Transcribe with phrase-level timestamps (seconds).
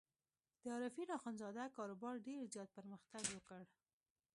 [0.61, 3.61] د عارفین اخندزاده کاروبار ډېر زیات پرمختګ وکړ.